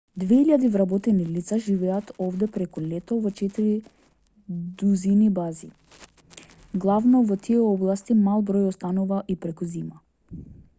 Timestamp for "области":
7.69-8.21